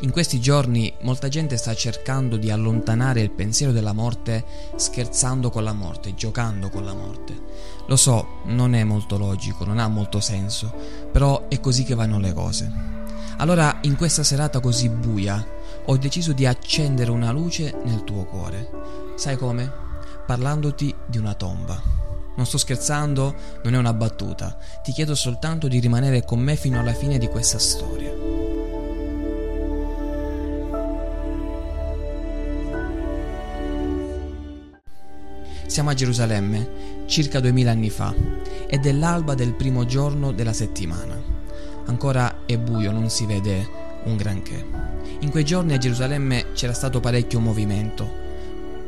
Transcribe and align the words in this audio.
In 0.00 0.10
questi 0.10 0.40
giorni 0.40 0.92
molta 1.00 1.28
gente 1.28 1.56
sta 1.56 1.74
cercando 1.74 2.36
di 2.36 2.50
allontanare 2.50 3.22
il 3.22 3.30
pensiero 3.30 3.72
della 3.72 3.94
morte 3.94 4.44
scherzando 4.76 5.48
con 5.48 5.64
la 5.64 5.72
morte, 5.72 6.14
giocando 6.14 6.68
con 6.68 6.84
la 6.84 6.92
morte. 6.92 7.34
Lo 7.86 7.96
so, 7.96 8.40
non 8.44 8.74
è 8.74 8.84
molto 8.84 9.16
logico, 9.16 9.64
non 9.64 9.78
ha 9.78 9.88
molto 9.88 10.20
senso, 10.20 10.70
però 11.10 11.48
è 11.48 11.60
così 11.60 11.84
che 11.84 11.94
vanno 11.94 12.18
le 12.18 12.34
cose. 12.34 12.70
Allora, 13.38 13.78
in 13.82 13.96
questa 13.96 14.22
serata 14.22 14.60
così 14.60 14.90
buia, 14.90 15.44
ho 15.86 15.96
deciso 15.96 16.32
di 16.32 16.44
accendere 16.44 17.10
una 17.10 17.30
luce 17.30 17.74
nel 17.84 18.04
tuo 18.04 18.24
cuore. 18.24 18.68
Sai 19.16 19.38
come? 19.38 19.72
Parlandoti 20.26 20.94
di 21.06 21.16
una 21.16 21.32
tomba. 21.32 21.80
Non 22.36 22.44
sto 22.44 22.58
scherzando, 22.58 23.34
non 23.62 23.74
è 23.74 23.78
una 23.78 23.94
battuta. 23.94 24.58
Ti 24.82 24.92
chiedo 24.92 25.14
soltanto 25.14 25.68
di 25.68 25.78
rimanere 25.78 26.22
con 26.22 26.38
me 26.38 26.54
fino 26.54 26.78
alla 26.78 26.92
fine 26.92 27.16
di 27.16 27.28
questa 27.28 27.58
storia. 27.58 28.25
Siamo 35.76 35.90
a 35.90 35.94
Gerusalemme, 35.94 37.04
circa 37.04 37.38
duemila 37.38 37.70
anni 37.70 37.90
fa, 37.90 38.14
ed 38.66 38.86
è 38.86 38.92
l'alba 38.92 39.34
del 39.34 39.52
primo 39.52 39.84
giorno 39.84 40.32
della 40.32 40.54
settimana. 40.54 41.22
Ancora 41.84 42.46
è 42.46 42.56
buio, 42.56 42.92
non 42.92 43.10
si 43.10 43.26
vede 43.26 43.68
un 44.04 44.16
granché. 44.16 44.66
In 45.20 45.28
quei 45.28 45.44
giorni 45.44 45.74
a 45.74 45.76
Gerusalemme 45.76 46.52
c'era 46.54 46.72
stato 46.72 47.00
parecchio 47.00 47.40
movimento, 47.40 48.10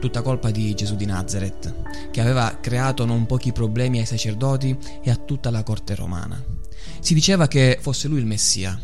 tutta 0.00 0.22
colpa 0.22 0.50
di 0.50 0.74
Gesù 0.74 0.96
di 0.96 1.04
Nazareth, 1.04 2.10
che 2.10 2.22
aveva 2.22 2.56
creato 2.58 3.04
non 3.04 3.26
pochi 3.26 3.52
problemi 3.52 3.98
ai 3.98 4.06
sacerdoti 4.06 4.74
e 5.02 5.10
a 5.10 5.16
tutta 5.16 5.50
la 5.50 5.62
corte 5.62 5.94
romana. 5.94 6.42
Si 7.00 7.12
diceva 7.12 7.48
che 7.48 7.76
fosse 7.82 8.08
lui 8.08 8.20
il 8.20 8.24
Messia. 8.24 8.80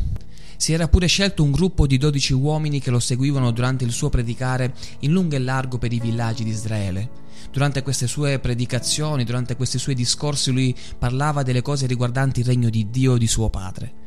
Si 0.57 0.73
era 0.73 0.87
pure 0.87 1.07
scelto 1.07 1.41
un 1.41 1.49
gruppo 1.49 1.87
di 1.87 1.97
dodici 1.97 2.33
uomini 2.33 2.79
che 2.79 2.91
lo 2.91 2.99
seguivano 2.99 3.49
durante 3.49 3.83
il 3.83 3.91
suo 3.91 4.09
predicare 4.09 4.75
in 4.99 5.11
lungo 5.11 5.33
e 5.33 5.39
largo 5.39 5.79
per 5.79 5.91
i 5.91 5.99
villaggi 5.99 6.43
di 6.43 6.51
Israele 6.51 7.23
Durante 7.51 7.83
queste 7.83 8.07
sue 8.07 8.39
predicazioni, 8.39 9.23
durante 9.23 9.55
questi 9.55 9.77
suoi 9.79 9.95
discorsi, 9.95 10.51
lui 10.51 10.75
parlava 10.97 11.43
delle 11.43 11.61
cose 11.61 11.87
riguardanti 11.87 12.41
il 12.41 12.45
regno 12.45 12.69
di 12.69 12.89
Dio 12.89 13.15
e 13.15 13.19
di 13.19 13.27
suo 13.27 13.49
padre. 13.49 14.03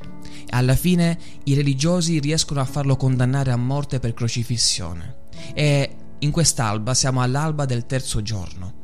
Alla 0.50 0.76
fine 0.76 1.18
i 1.44 1.54
religiosi 1.54 2.18
riescono 2.20 2.60
a 2.60 2.64
farlo 2.64 2.96
condannare 2.96 3.50
a 3.50 3.56
morte 3.56 3.98
per 3.98 4.14
crocifissione. 4.14 5.16
E 5.54 5.94
in 6.18 6.30
quest'alba 6.30 6.94
siamo 6.94 7.22
all'alba 7.22 7.64
del 7.64 7.86
terzo 7.86 8.22
giorno. 8.22 8.74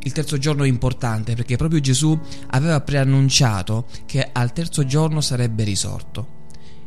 Il 0.00 0.12
terzo 0.12 0.36
giorno 0.36 0.64
è 0.64 0.68
importante 0.68 1.34
perché 1.34 1.56
proprio 1.56 1.80
Gesù 1.80 2.18
aveva 2.48 2.80
preannunciato 2.82 3.86
che 4.04 4.28
al 4.32 4.52
terzo 4.52 4.84
giorno 4.84 5.20
sarebbe 5.20 5.64
risorto. 5.64 6.42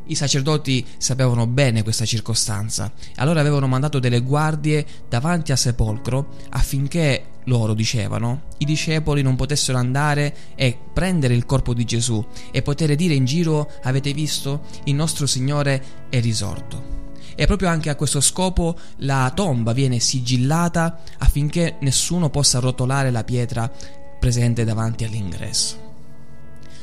I 0.08 0.16
sacerdoti 0.16 0.86
sapevano 0.98 1.48
bene 1.48 1.84
questa 1.84 2.06
circostanza 2.06 2.92
allora 3.16 3.40
avevano 3.40 3.68
mandato 3.68 4.00
delle 4.00 4.22
guardie 4.22 4.86
davanti 5.10 5.52
al 5.52 5.58
sepolcro 5.58 6.28
affinché 6.50 7.36
loro 7.48 7.74
dicevano 7.74 8.44
i 8.60 8.66
discepoli 8.66 9.22
non 9.22 9.36
potessero 9.36 9.78
andare 9.78 10.36
e 10.56 10.78
prendere 10.94 11.34
il 11.34 11.46
corpo 11.46 11.74
di 11.74 11.86
Gesù 11.86 12.26
e 12.52 12.62
poter 12.62 12.96
dire 12.96 13.14
in 13.14 13.26
giro 13.26 13.70
avete 13.84 14.14
visto 14.14 14.62
il 14.86 14.96
nostro 14.96 15.26
Signore 15.26 15.84
è 16.10 16.20
risorto. 16.20 16.96
E 17.36 17.46
proprio 17.46 17.70
anche 17.70 17.90
a 17.90 17.96
questo 17.96 18.20
scopo 18.20 18.76
la 18.98 19.32
tomba 19.34 19.72
viene 19.72 20.00
sigillata 20.00 21.00
affinché 21.20 21.76
nessuno 21.82 22.30
possa 22.30 22.60
rotolare 22.60 23.12
la 23.12 23.24
pietra 23.24 23.72
presente 24.20 24.64
davanti 24.64 25.04
all'ingresso. 25.04 25.87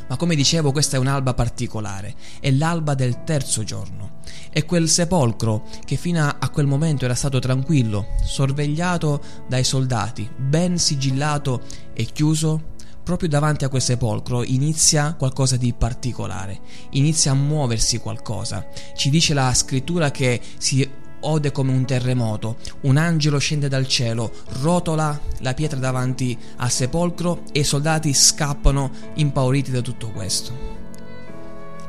Ma 0.06 0.16
come 0.16 0.34
dicevo, 0.34 0.70
questa 0.72 0.97
è 0.97 1.00
un'alba 1.00 1.34
particolare, 1.34 2.14
è 2.41 2.50
l'alba 2.50 2.94
del 2.94 3.24
terzo 3.24 3.64
giorno. 3.64 4.20
È 4.50 4.64
quel 4.64 4.88
sepolcro 4.88 5.64
che 5.84 5.97
fino 5.97 6.27
a 6.27 6.48
quel 6.50 6.66
momento 6.66 7.05
era 7.05 7.14
stato 7.14 7.38
tranquillo, 7.38 8.08
sorvegliato 8.22 9.22
dai 9.48 9.64
soldati, 9.64 10.28
ben 10.37 10.78
sigillato 10.78 11.62
e 11.93 12.04
chiuso, 12.04 12.72
proprio 13.03 13.28
davanti 13.28 13.64
a 13.64 13.69
quel 13.69 13.82
sepolcro 13.82 14.43
inizia 14.43 15.14
qualcosa 15.14 15.56
di 15.56 15.72
particolare, 15.72 16.60
inizia 16.91 17.32
a 17.32 17.34
muoversi 17.34 17.98
qualcosa. 17.98 18.66
Ci 18.94 19.10
dice 19.10 19.34
la 19.34 19.53
scrittura 19.53 20.10
che 20.10 20.41
si 20.59 20.88
ode 21.27 21.53
come 21.53 21.73
un 21.73 21.85
terremoto, 21.85 22.57
un 22.83 22.97
angelo 22.97 23.39
scende 23.39 23.69
dal 23.69 23.87
cielo, 23.87 24.33
rotola 24.61 25.19
la 25.39 25.55
pietra 25.55 25.79
davanti 25.79 26.37
al 26.57 26.71
sepolcro 26.71 27.43
e 27.53 27.61
i 27.61 27.65
soldati 27.65 28.12
scappano 28.12 28.91
impauriti 29.15 29.71
da 29.71 29.81
tutto 29.81 30.11
questo. 30.11 30.73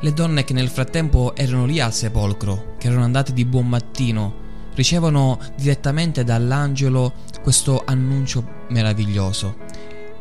Le 0.00 0.12
donne 0.12 0.44
che 0.44 0.52
nel 0.52 0.68
frattempo 0.68 1.34
erano 1.34 1.64
lì 1.64 1.80
al 1.80 1.92
sepolcro, 1.92 2.74
che 2.78 2.88
erano 2.88 3.04
andate 3.04 3.32
di 3.32 3.44
buon 3.44 3.68
mattino, 3.68 4.44
ricevono 4.74 5.38
direttamente 5.56 6.22
dall'angelo 6.22 7.14
questo 7.42 7.82
annuncio 7.84 8.46
meraviglioso. 8.68 9.56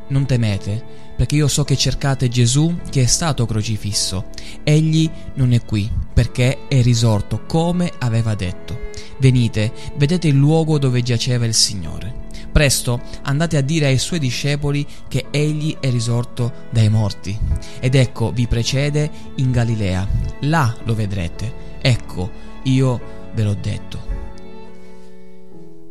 Non 0.08 0.26
temete, 0.26 0.84
perché 1.16 1.36
io 1.36 1.47
so 1.47 1.64
che 1.64 1.76
cercate 1.76 2.30
Gesù 2.30 2.78
che 2.90 3.02
è 3.03 3.06
stato 3.06 3.46
crocifisso. 3.46 4.26
Egli 4.64 5.09
non 5.36 5.52
è 5.53 5.64
qui, 5.64 5.90
perché 6.14 6.68
è 6.68 6.82
risorto 6.82 7.44
come 7.46 7.92
aveva 8.00 8.36
detto. 8.36 8.80
Venite, 9.18 9.72
vedete 9.96 10.28
il 10.28 10.36
luogo 10.36 10.78
dove 10.78 11.02
giaceva 11.02 11.46
il 11.46 11.53
Signore. 11.53 12.24
Presto 12.52 13.02
andate 13.24 13.58
a 13.58 13.62
dire 13.62 13.88
ai 13.88 13.98
suoi 13.98 14.20
discepoli 14.20 14.86
che 15.08 15.28
egli 15.30 15.76
è 15.80 15.90
risorto 15.90 16.68
dai 16.70 16.90
morti. 16.90 17.38
Ed 17.80 17.96
ecco, 17.96 18.31
vi 18.31 18.48
precede 18.48 19.09
in 19.36 19.52
Galilea. 19.52 20.08
Là 20.42 20.76
lo 20.84 20.96
vedrete. 20.96 21.80
Ecco, 21.81 22.31
io 22.64 23.02
ve 23.34 23.44
l'ho 23.44 23.56
detto. 23.56 24.14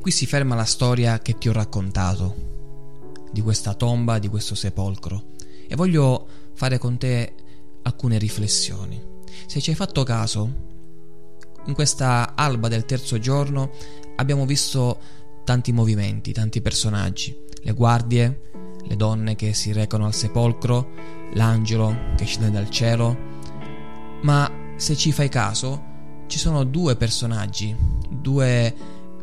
Qui 0.00 0.10
si 0.10 0.26
ferma 0.26 0.54
la 0.54 0.64
storia 0.64 1.18
che 1.20 1.38
ti 1.38 1.48
ho 1.48 1.52
raccontato 1.52 2.34
di 3.30 3.40
questa 3.40 3.74
tomba, 3.74 4.18
di 4.18 4.28
questo 4.28 4.54
sepolcro 4.54 5.32
e 5.66 5.74
voglio 5.76 6.26
fare 6.54 6.78
con 6.78 6.98
te 6.98 7.34
alcune 7.82 8.18
riflessioni. 8.18 9.02
Se 9.46 9.60
ci 9.60 9.70
hai 9.70 9.76
fatto 9.76 10.02
caso, 10.02 10.73
in 11.66 11.74
questa 11.74 12.34
alba 12.34 12.68
del 12.68 12.84
terzo 12.84 13.18
giorno 13.18 13.70
abbiamo 14.16 14.46
visto 14.46 14.98
tanti 15.44 15.72
movimenti, 15.72 16.32
tanti 16.32 16.60
personaggi, 16.60 17.36
le 17.62 17.72
guardie, 17.72 18.40
le 18.82 18.96
donne 18.96 19.34
che 19.34 19.54
si 19.54 19.72
recano 19.72 20.06
al 20.06 20.14
sepolcro, 20.14 20.90
l'angelo 21.34 22.12
che 22.16 22.24
scende 22.24 22.50
dal 22.50 22.70
cielo, 22.70 23.16
ma 24.22 24.50
se 24.76 24.96
ci 24.96 25.12
fai 25.12 25.28
caso 25.28 25.92
ci 26.26 26.38
sono 26.38 26.64
due 26.64 26.96
personaggi, 26.96 27.74
due 28.08 28.74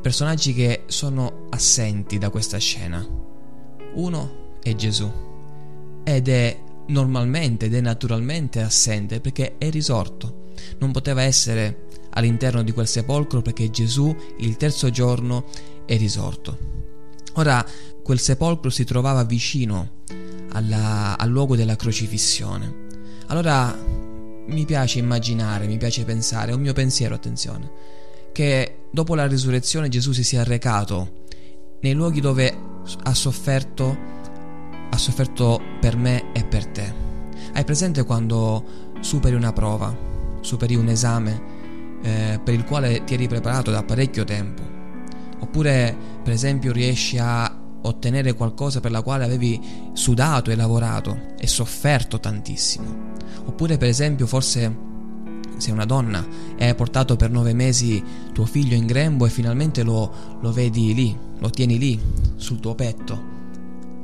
personaggi 0.02 0.54
che 0.54 0.84
sono 0.88 1.48
assenti 1.50 2.18
da 2.18 2.30
questa 2.30 2.58
scena. 2.58 3.06
Uno 3.94 4.56
è 4.62 4.74
Gesù 4.76 5.12
ed 6.04 6.28
è 6.28 6.60
normalmente 6.88 7.68
ed 7.68 7.76
è 7.76 7.82
naturalmente 7.82 8.62
assente 8.62 9.20
perché 9.20 9.58
è 9.58 9.70
risorto. 9.70 10.50
Non 10.80 10.92
poteva 10.92 11.22
essere 11.24 11.88
all'interno 12.12 12.64
di 12.64 12.72
quel 12.72 12.88
sepolcro 12.88 13.42
perché 13.42 13.70
Gesù 13.70 14.16
il 14.38 14.58
terzo 14.58 14.90
giorno 14.90 15.46
è 15.86 15.98
risorto. 15.98 16.58
Ora, 17.34 17.66
quel 18.04 18.20
sepolcro 18.20 18.70
si 18.70 18.84
trovava 18.84 19.24
vicino 19.24 20.00
alla, 20.52 21.18
al 21.18 21.30
luogo 21.30 21.56
della 21.56 21.76
crocifissione. 21.76 22.90
Allora 23.28 23.78
mi 24.48 24.66
piace 24.66 25.00
immaginare, 25.00 25.68
mi 25.68 25.78
piace 25.78 26.04
pensare, 26.04 26.52
è 26.52 26.54
un 26.54 26.62
mio 26.62 26.74
pensiero, 26.74 27.16
attenzione, 27.16 27.72
che 28.34 28.88
dopo 28.92 29.16
la 29.16 29.28
risurrezione 29.28 29.88
Gesù 29.88 30.12
si 30.12 30.24
sia 30.24 30.44
recato 30.44 31.20
nei 31.82 31.94
luoghi 31.94 32.20
dove 32.20 32.54
ha 33.04 33.14
sofferto, 33.14 33.98
ha 34.90 34.98
sofferto 34.98 35.62
per 35.80 35.96
me 35.96 36.32
e 36.34 36.44
per 36.44 36.66
te. 36.68 36.94
Hai 37.54 37.64
presente 37.64 38.04
quando 38.04 38.90
superi 39.00 39.36
una 39.36 39.54
prova, 39.54 39.96
superi 40.42 40.76
un 40.76 40.90
esame 40.90 41.51
eh, 42.02 42.40
per 42.44 42.54
il 42.54 42.64
quale 42.66 43.04
ti 43.04 43.14
eri 43.14 43.28
preparato 43.28 43.72
da 43.72 43.84
parecchio 43.84 44.24
tempo? 44.24 44.62
Oppure, 45.40 45.96
per 46.24 46.34
esempio, 46.34 46.72
riesci 46.72 47.18
a 47.18 47.60
ottenere 47.84 48.34
qualcosa 48.34 48.80
per 48.80 48.92
la 48.92 49.02
quale 49.02 49.24
avevi 49.24 49.60
sudato 49.94 50.52
e 50.52 50.56
lavorato 50.56 51.34
e 51.38 51.48
sofferto 51.48 52.20
tantissimo. 52.20 53.10
Oppure, 53.46 53.78
per 53.78 53.88
esempio, 53.88 54.28
forse 54.28 54.90
sei 55.58 55.72
una 55.72 55.86
donna 55.86 56.26
e 56.58 56.68
hai 56.68 56.76
portato 56.76 57.16
per 57.16 57.30
nove 57.30 57.54
mesi 57.54 58.04
tuo 58.34 58.46
figlio 58.46 58.76
in 58.76 58.86
grembo 58.86 59.26
e 59.26 59.30
finalmente 59.30 59.84
lo, 59.84 60.40
lo 60.42 60.52
vedi 60.52 60.94
lì, 60.94 61.16
lo 61.38 61.50
tieni 61.50 61.78
lì, 61.78 62.00
sul 62.36 62.60
tuo 62.60 62.76
petto. 62.76 63.30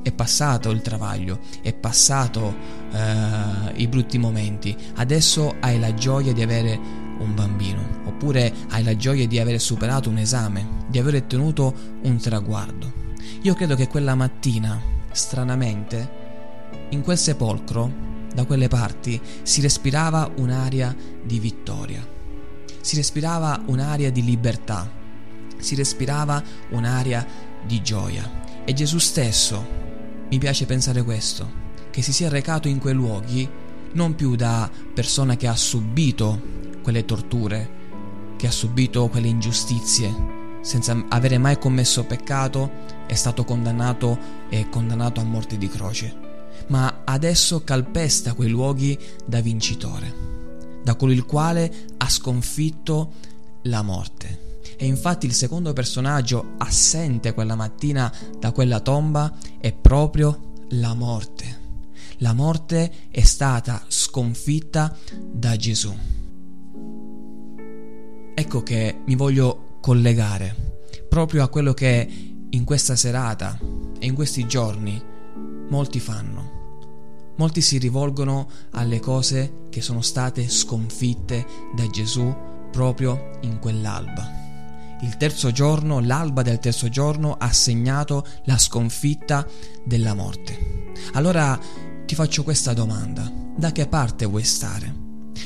È 0.01 0.11
passato 0.11 0.69
il 0.69 0.81
travaglio, 0.81 1.39
è 1.61 1.73
passato 1.73 2.55
eh, 2.91 3.73
i 3.75 3.87
brutti 3.87 4.17
momenti, 4.17 4.75
adesso 4.95 5.55
hai 5.59 5.79
la 5.79 5.93
gioia 5.93 6.31
di 6.31 6.41
avere 6.41 6.79
un 7.19 7.33
bambino, 7.33 8.01
oppure 8.05 8.53
hai 8.69 8.83
la 8.83 8.95
gioia 8.95 9.27
di 9.27 9.39
aver 9.39 9.59
superato 9.59 10.09
un 10.09 10.17
esame, 10.17 10.85
di 10.87 10.99
aver 10.99 11.15
ottenuto 11.15 11.73
un 12.03 12.17
traguardo. 12.17 13.05
Io 13.41 13.53
credo 13.53 13.75
che 13.75 13.87
quella 13.87 14.15
mattina, 14.15 14.79
stranamente, 15.11 16.25
in 16.89 17.01
quel 17.01 17.17
sepolcro 17.17 18.05
da 18.33 18.45
quelle 18.45 18.67
parti 18.67 19.19
si 19.41 19.61
respirava 19.61 20.31
un'aria 20.37 20.95
di 21.23 21.39
vittoria, 21.39 22.05
si 22.81 22.95
respirava 22.95 23.61
un'aria 23.65 24.11
di 24.11 24.23
libertà, 24.23 24.89
si 25.57 25.75
respirava 25.75 26.41
un'aria 26.69 27.25
di 27.65 27.81
gioia. 27.81 28.45
E 28.63 28.73
Gesù 28.73 28.97
stesso, 28.97 29.65
mi 30.29 30.37
piace 30.37 30.65
pensare 30.65 31.03
questo, 31.03 31.65
che 31.89 32.01
si 32.01 32.13
sia 32.13 32.29
recato 32.29 32.67
in 32.67 32.79
quei 32.79 32.93
luoghi 32.93 33.49
non 33.93 34.15
più 34.15 34.35
da 34.35 34.69
persona 34.93 35.35
che 35.35 35.47
ha 35.47 35.55
subito 35.55 36.39
quelle 36.81 37.05
torture, 37.05 37.75
che 38.37 38.47
ha 38.47 38.51
subito 38.51 39.07
quelle 39.07 39.27
ingiustizie, 39.27 40.35
senza 40.61 41.05
avere 41.09 41.37
mai 41.37 41.57
commesso 41.57 42.03
peccato, 42.03 42.69
è 43.07 43.13
stato 43.13 43.43
condannato 43.43 44.17
e 44.49 44.69
condannato 44.69 45.19
a 45.19 45.23
morte 45.23 45.57
di 45.57 45.67
croce, 45.67 46.15
ma 46.67 47.01
adesso 47.05 47.63
calpesta 47.63 48.33
quei 48.33 48.49
luoghi 48.49 48.97
da 49.25 49.39
vincitore, 49.41 50.13
da 50.83 50.95
colui 50.95 51.15
il 51.15 51.25
quale 51.25 51.71
ha 51.97 52.09
sconfitto 52.09 53.13
la 53.63 53.81
morte. 53.81 54.45
E 54.77 54.85
infatti 54.85 55.25
il 55.25 55.33
secondo 55.33 55.73
personaggio 55.73 56.53
assente 56.57 57.33
quella 57.33 57.55
mattina 57.55 58.13
da 58.37 58.51
quella 58.51 58.79
tomba 58.79 59.35
è 59.59 59.73
proprio 59.73 60.53
la 60.69 60.93
morte. 60.93 61.56
La 62.19 62.33
morte 62.33 62.91
è 63.11 63.21
stata 63.21 63.83
sconfitta 63.87 64.95
da 65.31 65.55
Gesù. 65.55 65.95
Ecco 68.33 68.63
che 68.63 69.01
mi 69.05 69.15
voglio 69.15 69.77
collegare 69.81 70.55
proprio 71.07 71.43
a 71.43 71.47
quello 71.47 71.73
che 71.73 72.35
in 72.49 72.63
questa 72.63 72.95
serata 72.95 73.59
e 73.99 74.05
in 74.07 74.15
questi 74.15 74.47
giorni 74.47 74.99
molti 75.69 75.99
fanno. 75.99 76.55
Molti 77.35 77.61
si 77.61 77.77
rivolgono 77.77 78.49
alle 78.71 78.99
cose 78.99 79.67
che 79.69 79.81
sono 79.81 80.01
state 80.01 80.49
sconfitte 80.49 81.45
da 81.75 81.87
Gesù 81.87 82.35
proprio 82.71 83.37
in 83.41 83.59
quell'alba. 83.59 84.45
Il 85.01 85.17
terzo 85.17 85.51
giorno, 85.51 85.99
l'alba 85.99 86.41
del 86.41 86.57
terzo 86.57 86.89
giorno, 86.89 87.35
ha 87.37 87.53
segnato 87.53 88.25
la 88.45 88.57
sconfitta 88.57 89.45
della 89.85 90.15
morte. 90.15 90.93
Allora 91.13 91.59
ti 92.07 92.15
faccio 92.15 92.43
questa 92.43 92.71
domanda. 92.71 93.29
Da 93.57 93.73
che 93.73 93.85
parte 93.85 94.25
vuoi 94.25 94.45
stare? 94.45 94.95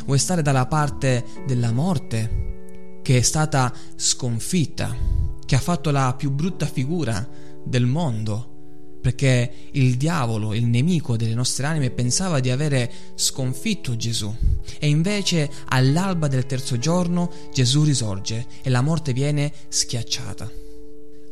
Vuoi 0.05 0.19
stare 0.19 0.43
dalla 0.43 0.67
parte 0.67 1.25
della 1.47 1.71
morte, 1.71 2.99
che 3.01 3.17
è 3.17 3.21
stata 3.21 3.73
sconfitta, 3.95 4.95
che 5.43 5.55
ha 5.55 5.59
fatto 5.59 5.89
la 5.89 6.13
più 6.15 6.29
brutta 6.29 6.67
figura 6.67 7.27
del 7.65 7.87
mondo, 7.87 8.99
perché 9.01 9.51
il 9.71 9.97
diavolo, 9.97 10.53
il 10.53 10.67
nemico 10.67 11.17
delle 11.17 11.33
nostre 11.33 11.65
anime, 11.65 11.89
pensava 11.89 12.39
di 12.39 12.51
avere 12.51 12.91
sconfitto 13.15 13.95
Gesù 13.95 14.31
e 14.77 14.87
invece 14.87 15.49
all'alba 15.69 16.27
del 16.27 16.45
terzo 16.45 16.77
giorno 16.77 17.31
Gesù 17.51 17.83
risorge 17.83 18.45
e 18.61 18.69
la 18.69 18.81
morte 18.81 19.13
viene 19.13 19.51
schiacciata. 19.67 20.49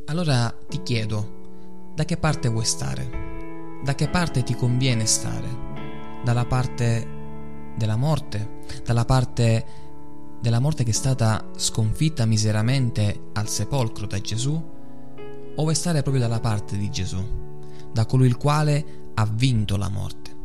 Allora 0.06 0.52
ti 0.68 0.82
chiedo, 0.82 1.92
da 1.94 2.04
che 2.04 2.18
parte 2.18 2.50
vuoi 2.50 2.66
stare? 2.66 3.39
Da 3.84 3.96
che 3.96 4.10
parte 4.10 4.44
ti 4.44 4.56
conviene 4.56 5.06
stare? 5.06 5.48
Dalla 6.24 6.46
parte 6.46 7.08
della 7.78 7.96
morte? 7.96 8.60
Dalla 8.84 9.06
parte 9.06 9.66
della 10.42 10.60
morte 10.60 10.84
che 10.84 10.92
è 10.92 10.94
stata 10.94 11.50
sconfitta 11.56 12.26
miseramente 12.26 13.30
al 13.34 13.48
sepolcro 13.48 14.06
da 14.08 14.20
Gesù? 14.20 14.54
O 15.56 15.62
vuoi 15.62 15.76
stare 15.76 16.02
proprio 16.02 16.24
dalla 16.24 16.40
parte 16.40 16.78
di 16.78 16.90
Gesù? 16.90 17.40
da 17.92 18.06
colui 18.06 18.28
il 18.28 18.38
quale 18.38 19.12
ha 19.16 19.26
vinto 19.26 19.78
la 19.78 19.90
morte? 19.90 20.38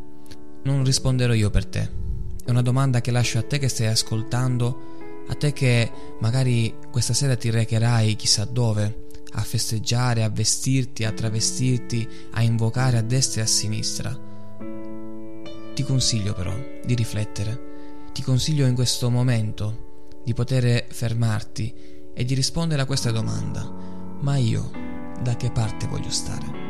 Non 0.63 0.83
risponderò 0.83 1.33
io 1.33 1.49
per 1.49 1.65
te. 1.65 2.03
È 2.43 2.49
una 2.49 2.61
domanda 2.61 3.01
che 3.01 3.11
lascio 3.11 3.39
a 3.39 3.43
te 3.43 3.59
che 3.59 3.67
stai 3.67 3.87
ascoltando, 3.87 5.23
a 5.27 5.33
te 5.35 5.53
che 5.53 5.91
magari 6.19 6.75
questa 6.91 7.13
sera 7.13 7.35
ti 7.35 7.49
recherai 7.49 8.15
chissà 8.15 8.45
dove, 8.45 9.04
a 9.35 9.41
festeggiare, 9.41 10.23
a 10.23 10.29
vestirti, 10.29 11.03
a 11.03 11.11
travestirti, 11.11 12.07
a 12.31 12.41
invocare 12.41 12.97
a 12.97 13.01
destra 13.01 13.41
e 13.41 13.43
a 13.43 13.47
sinistra. 13.47 14.19
Ti 15.73 15.83
consiglio 15.83 16.33
però 16.33 16.53
di 16.83 16.95
riflettere, 16.95 18.09
ti 18.13 18.21
consiglio 18.21 18.65
in 18.65 18.75
questo 18.75 19.09
momento 19.09 20.19
di 20.23 20.33
poter 20.33 20.85
fermarti 20.89 21.73
e 22.13 22.23
di 22.23 22.33
rispondere 22.33 22.81
a 22.81 22.85
questa 22.85 23.11
domanda. 23.11 23.63
Ma 24.21 24.37
io 24.37 24.71
da 25.21 25.35
che 25.35 25.51
parte 25.51 25.87
voglio 25.87 26.09
stare? 26.09 26.65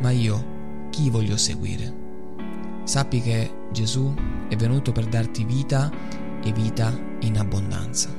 ma 0.00 0.10
io 0.10 0.88
chi 0.90 1.10
voglio 1.10 1.36
seguire? 1.36 2.02
Sappi 2.84 3.20
che 3.20 3.68
Gesù 3.72 4.14
è 4.48 4.56
venuto 4.56 4.92
per 4.92 5.06
darti 5.06 5.44
vita 5.44 5.90
e 6.42 6.52
vita 6.52 6.92
in 7.20 7.38
abbondanza. 7.38 8.10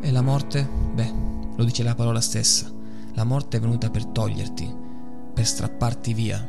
E 0.00 0.10
la 0.10 0.22
morte? 0.22 0.68
Beh, 0.94 1.12
lo 1.58 1.64
dice 1.64 1.82
la 1.82 1.96
parola 1.96 2.20
stessa. 2.20 2.70
La 3.14 3.24
morte 3.24 3.56
è 3.56 3.60
venuta 3.60 3.90
per 3.90 4.06
toglierti, 4.06 4.72
per 5.34 5.44
strapparti 5.44 6.14
via, 6.14 6.48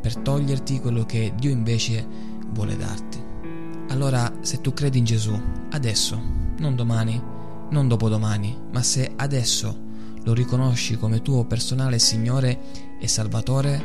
per 0.00 0.16
toglierti 0.16 0.80
quello 0.80 1.04
che 1.04 1.32
Dio 1.36 1.50
invece 1.50 2.04
vuole 2.50 2.76
darti. 2.76 3.22
Allora, 3.90 4.30
se 4.40 4.60
tu 4.60 4.72
credi 4.72 4.98
in 4.98 5.04
Gesù, 5.04 5.40
adesso, 5.70 6.20
non 6.58 6.74
domani, 6.74 7.22
non 7.70 7.86
dopodomani, 7.86 8.58
ma 8.72 8.82
se 8.82 9.12
adesso 9.14 9.86
lo 10.24 10.34
riconosci 10.34 10.98
come 10.98 11.22
tuo 11.22 11.44
personale 11.44 12.00
Signore 12.00 12.60
e 12.98 13.06
Salvatore, 13.06 13.80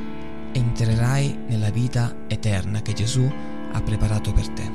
entrerai 0.53 1.45
nella 1.49 1.69
vita 1.69 2.25
eterna 2.27 2.81
che 2.81 2.93
Gesù 2.93 3.31
ha 3.71 3.81
preparato 3.81 4.33
per 4.33 4.49
te. 4.49 4.71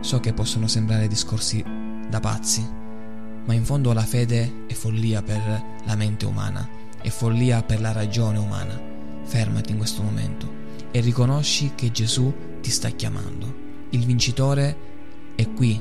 So 0.00 0.18
che 0.18 0.32
possono 0.32 0.66
sembrare 0.66 1.06
discorsi 1.06 1.64
da 2.08 2.18
pazzi, 2.18 2.84
ma 3.46 3.54
in 3.54 3.64
fondo 3.64 3.92
la 3.92 4.04
fede 4.04 4.66
è 4.66 4.72
follia 4.74 5.22
per 5.22 5.64
la 5.84 5.96
mente 5.96 6.26
umana, 6.26 6.68
è 7.00 7.08
follia 7.08 7.62
per 7.62 7.80
la 7.80 7.92
ragione 7.92 8.38
umana. 8.38 8.94
Fermati 9.24 9.72
in 9.72 9.78
questo 9.78 10.02
momento 10.02 10.64
e 10.92 11.00
riconosci 11.00 11.72
che 11.74 11.90
Gesù 11.90 12.32
ti 12.60 12.70
sta 12.70 12.90
chiamando. 12.90 13.64
Il 13.90 14.04
vincitore 14.04 14.76
è 15.34 15.52
qui, 15.52 15.80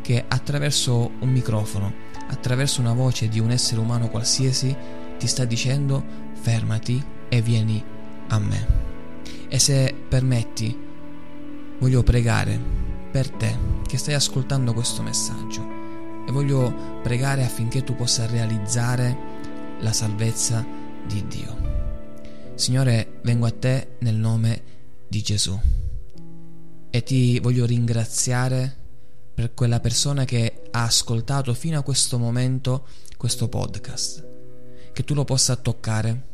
che 0.00 0.24
attraverso 0.26 1.10
un 1.18 1.30
microfono 1.30 2.06
attraverso 2.28 2.80
una 2.80 2.92
voce 2.92 3.28
di 3.28 3.40
un 3.40 3.50
essere 3.50 3.80
umano 3.80 4.08
qualsiasi, 4.08 4.74
ti 5.18 5.26
sta 5.26 5.44
dicendo 5.44 6.04
fermati 6.34 7.02
e 7.28 7.42
vieni 7.42 7.82
a 8.28 8.38
me. 8.38 8.66
E 9.48 9.58
se 9.58 9.94
permetti, 10.08 10.76
voglio 11.78 12.02
pregare 12.02 12.60
per 13.10 13.30
te 13.30 13.56
che 13.86 13.96
stai 13.96 14.14
ascoltando 14.14 14.74
questo 14.74 15.02
messaggio 15.02 15.77
e 16.28 16.30
voglio 16.30 17.00
pregare 17.02 17.42
affinché 17.42 17.82
tu 17.84 17.94
possa 17.94 18.26
realizzare 18.26 19.16
la 19.80 19.94
salvezza 19.94 20.62
di 21.06 21.26
Dio. 21.26 21.56
Signore, 22.54 23.20
vengo 23.22 23.46
a 23.46 23.50
te 23.50 23.96
nel 24.00 24.16
nome 24.16 24.62
di 25.08 25.22
Gesù 25.22 25.58
e 26.90 27.02
ti 27.02 27.40
voglio 27.40 27.64
ringraziare 27.64 28.76
per 29.32 29.54
quella 29.54 29.80
persona 29.80 30.26
che 30.26 30.64
ha 30.70 30.82
ascoltato 30.82 31.54
fino 31.54 31.78
a 31.78 31.82
questo 31.82 32.18
momento 32.18 32.86
questo 33.16 33.48
podcast. 33.48 34.26
Che 34.92 35.04
tu 35.04 35.14
lo 35.14 35.24
possa 35.24 35.56
toccare, 35.56 36.26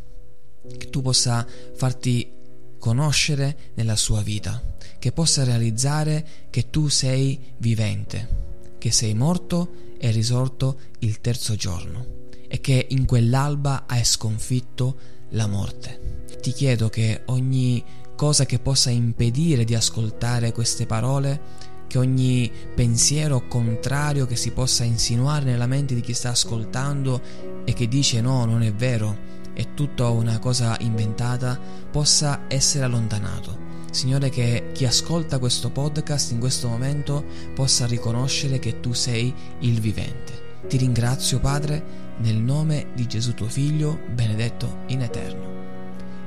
che 0.76 0.90
tu 0.90 1.02
possa 1.02 1.46
farti 1.74 2.32
conoscere 2.80 3.70
nella 3.74 3.94
sua 3.94 4.22
vita, 4.22 4.60
che 4.98 5.12
possa 5.12 5.44
realizzare 5.44 6.26
che 6.50 6.68
tu 6.68 6.88
sei 6.88 7.54
vivente, 7.58 8.53
che 8.84 8.92
sei 8.92 9.14
morto 9.14 9.94
e 9.96 10.10
risorto 10.10 10.78
il 10.98 11.22
terzo 11.22 11.54
giorno 11.54 12.26
e 12.46 12.60
che 12.60 12.86
in 12.90 13.06
quell'alba 13.06 13.84
hai 13.86 14.04
sconfitto 14.04 14.98
la 15.30 15.46
morte. 15.46 16.26
Ti 16.38 16.52
chiedo 16.52 16.90
che 16.90 17.22
ogni 17.28 17.82
cosa 18.14 18.44
che 18.44 18.58
possa 18.58 18.90
impedire 18.90 19.64
di 19.64 19.74
ascoltare 19.74 20.52
queste 20.52 20.84
parole 20.84 21.40
che 21.86 21.96
ogni 21.96 22.52
pensiero 22.74 23.48
contrario 23.48 24.26
che 24.26 24.36
si 24.36 24.50
possa 24.50 24.84
insinuare 24.84 25.46
nella 25.46 25.66
mente 25.66 25.94
di 25.94 26.02
chi 26.02 26.12
sta 26.12 26.28
ascoltando 26.28 27.22
e 27.64 27.72
che 27.72 27.88
dice 27.88 28.20
no, 28.20 28.44
non 28.44 28.60
è 28.60 28.74
vero, 28.74 29.16
è 29.54 29.72
tutta 29.72 30.10
una 30.10 30.38
cosa 30.38 30.76
inventata, 30.80 31.58
possa 31.90 32.42
essere 32.48 32.84
allontanato. 32.84 33.63
Signore, 33.94 34.28
che 34.28 34.70
chi 34.72 34.86
ascolta 34.86 35.38
questo 35.38 35.70
podcast 35.70 36.32
in 36.32 36.40
questo 36.40 36.68
momento 36.68 37.24
possa 37.54 37.86
riconoscere 37.86 38.58
che 38.58 38.80
tu 38.80 38.92
sei 38.92 39.32
il 39.60 39.80
vivente. 39.80 40.62
Ti 40.66 40.76
ringrazio, 40.76 41.38
Padre, 41.38 41.82
nel 42.18 42.36
nome 42.36 42.88
di 42.94 43.06
Gesù 43.06 43.34
tuo 43.34 43.48
Figlio, 43.48 44.00
benedetto 44.12 44.82
in 44.88 45.02
eterno 45.02 45.53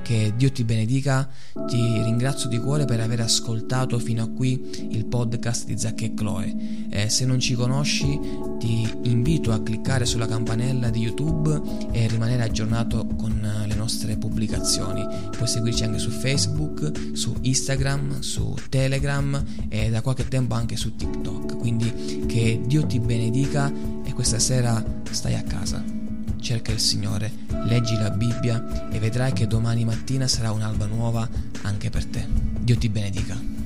Che 0.08 0.32
Dio 0.38 0.50
ti 0.54 0.64
benedica, 0.64 1.28
ti 1.68 2.02
ringrazio 2.02 2.48
di 2.48 2.58
cuore 2.60 2.86
per 2.86 3.02
aver 3.02 3.20
ascoltato 3.20 4.00
fino 4.00 4.24
a 4.24 4.30
qui 4.30 4.88
il 4.92 5.06
podcast 5.06 5.66
di 5.66 5.78
Zacche 5.78 6.06
e 6.06 6.14
Chloe. 6.14 6.88
Eh, 6.90 7.10
se 7.10 7.26
non 7.26 7.42
ci 7.42 7.56
conosci 7.56 8.18
ti 8.58 8.90
invito 9.02 9.52
a 9.52 9.62
cliccare 9.62 10.06
sulla 10.06 10.26
campanella 10.26 10.90
di 10.90 11.02
YouTube 11.02 11.62
e 11.92 12.08
rimanere 12.08 12.44
aggiornato 12.44 13.06
con 13.18 13.66
le 13.68 13.76
nostre 13.76 14.16
pubblicazioni. 14.16 15.06
Puoi 15.30 15.48
seguirci 15.50 15.84
anche 15.84 16.00
su 16.00 16.10
Facebook, 16.10 17.10
su 17.12 17.36
Instagram, 17.42 18.22
su 18.22 18.56
Telegram 18.70 19.44
e 19.68 19.90
da 19.90 20.00
qualche 20.00 20.30
tempo 20.30 20.54
anche 20.54 20.78
su 20.78 20.96
TikTok. 20.96 21.58
Quindi 21.58 22.24
che 22.28 22.62
Dio 22.66 22.86
ti 22.86 23.02
benedica 23.02 23.70
e 24.06 24.14
questa 24.14 24.40
sera 24.40 24.82
stai 25.12 25.36
a 25.36 25.42
casa 25.42 26.07
cerca 26.48 26.72
il 26.72 26.80
Signore, 26.80 27.30
leggi 27.66 27.98
la 27.98 28.10
Bibbia 28.10 28.90
e 28.90 29.00
vedrai 29.00 29.34
che 29.34 29.48
domani 29.48 29.84
mattina 29.84 30.30
sarà 30.30 30.52
un'alba 30.52 30.86
nuova 30.86 31.28
anche 31.64 31.90
per 31.90 32.06
te. 32.06 32.26
Dio 32.26 32.78
ti 32.78 32.88
benedica. 32.88 33.57